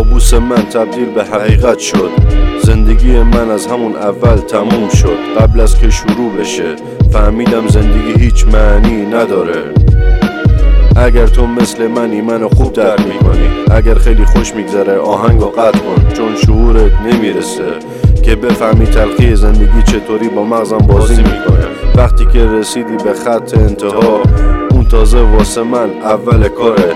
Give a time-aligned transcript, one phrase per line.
[0.00, 2.10] کابوس من تبدیل به حقیقت شد.
[2.62, 5.16] زندگی من از همون اول تموم شد.
[5.40, 6.76] قبل از که شروع بشه
[7.12, 9.62] فهمیدم زندگی هیچ معنی نداره.
[10.96, 13.48] اگر تو مثل منی منو خوب درک می‌کنی.
[13.70, 16.12] اگر خیلی خوش میگذره آهنگ و قطع کن.
[16.16, 17.70] چون شعورت نمی‌رسه
[18.22, 21.66] که بفهمی تلخی زندگی چطوری با مغزم بازی می‌کنه.
[21.96, 24.22] وقتی که رسیدی به خط انتها
[24.70, 26.94] اون تازه واسه من اول کاره.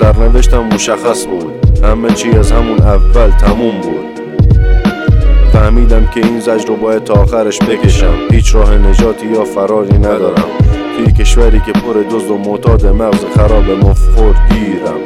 [0.00, 1.65] سرنوشتم مشخص بود.
[1.82, 4.20] همه چی از همون اول تموم بود.
[5.52, 8.14] فهمیدم که این زجر رو باید تا آخرش بکشم.
[8.30, 10.48] هیچ راه نجاتی یا فراری ندارم.
[10.96, 15.00] توی کشوری که پر دزد و معتاد مغز خراب مفخور گیرم.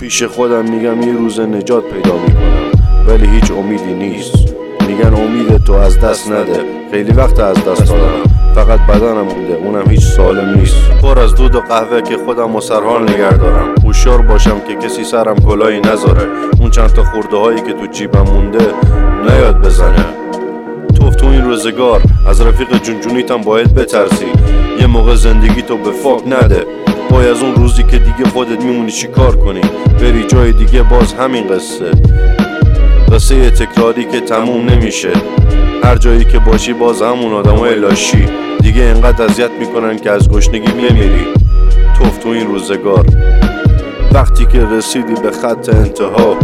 [0.00, 3.06] پیش خودم میگم یه روز نجات پیدا می‌کنم.
[3.08, 4.54] ولی هیچ امیدی نیست.
[4.88, 6.60] میگن امید تو از دست نده.
[6.90, 8.35] خیلی وقت از دست دادم.
[8.56, 10.76] فقط بدنم مونده اونم هیچ سالم نیست.
[11.02, 13.74] پر از دود و قهوه که خودم و سرحال نگر دارم.
[13.84, 16.22] هوشیار باشم که کسی سرم کلایی نذاره.
[16.60, 18.66] اون چند تا خورده هایی که تو جیبم مونده
[19.28, 20.04] نیاد بزنه.
[21.00, 24.32] توف تو این روزگار از رفیق جونجونیتم باید بترسی.
[24.80, 26.66] یه موقع زندگی تو به فاک نده.
[27.10, 29.60] بای از اون روزی که دیگه خودت میمونی چی کار کنی؟
[30.00, 31.90] بری جای دیگه باز همین قصه.
[33.16, 35.12] قصه تکراری که تموم نمیشه.
[35.84, 38.26] هر جایی که باشی باز همون آدمای لاشی
[38.60, 41.26] دیگه انقدر اذیت می‌کنن که از گشنگی میمیری.
[41.98, 43.06] توف تو این روزگار.
[44.12, 46.36] وقتی که رسیدی به خط انتها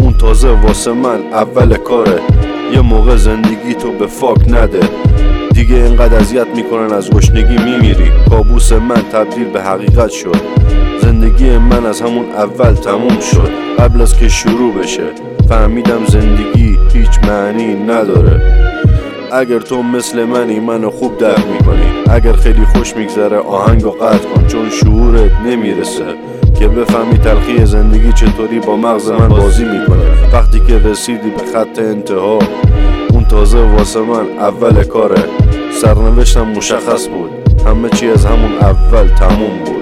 [0.00, 2.20] اون تازه واسه من اول کاره.
[2.72, 4.80] یه موقع زندگی تو به فاک نده.
[5.68, 8.10] دیگه اینقدر اذیت می‌کنن از گشنگی میمیری.
[8.30, 10.36] کابوس من تبدیل به حقیقت شد.
[11.02, 13.50] زندگی من از همون اول تموم شد.
[13.78, 15.02] قبل از که شروع بشه.
[15.48, 18.42] فهمیدم زندگی هیچ معنی نداره.
[19.32, 21.92] اگر تو مثل منی منو خوب درک می‌کنی.
[22.10, 26.04] اگر خیلی خوش میگذره آهنگ و قطع کن چون شعورت نمی‌رسه.
[26.58, 30.32] که بفهمی تلخی زندگی چطوری با مغز من بازی می‌کنه.
[30.32, 32.38] وقتی که رسیدی به خط انتها
[33.10, 35.24] اون تازه واسه من اول کاره.
[35.80, 37.30] سرنوشتم مشخص بود.
[37.66, 39.77] همه چی از همون اول تموم بود.